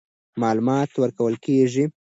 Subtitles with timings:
[0.41, 1.85] معلومات ورکول کېږي.